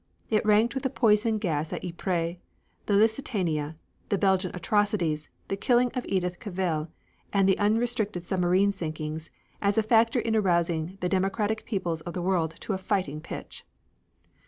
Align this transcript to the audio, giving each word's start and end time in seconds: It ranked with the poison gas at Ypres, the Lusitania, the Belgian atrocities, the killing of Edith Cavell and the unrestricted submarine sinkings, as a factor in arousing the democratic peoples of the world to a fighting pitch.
It 0.31 0.43
ranked 0.43 0.73
with 0.73 0.81
the 0.81 0.89
poison 0.89 1.37
gas 1.37 1.71
at 1.71 1.85
Ypres, 1.85 2.37
the 2.87 2.95
Lusitania, 2.95 3.75
the 4.09 4.17
Belgian 4.17 4.49
atrocities, 4.55 5.29
the 5.47 5.55
killing 5.55 5.91
of 5.91 6.07
Edith 6.09 6.39
Cavell 6.39 6.87
and 7.31 7.47
the 7.47 7.59
unrestricted 7.59 8.25
submarine 8.25 8.71
sinkings, 8.71 9.29
as 9.61 9.77
a 9.77 9.83
factor 9.83 10.17
in 10.19 10.35
arousing 10.35 10.97
the 11.01 11.07
democratic 11.09 11.65
peoples 11.67 12.01
of 12.01 12.13
the 12.13 12.21
world 12.23 12.55
to 12.61 12.73
a 12.73 12.79
fighting 12.79 13.21
pitch. 13.21 13.63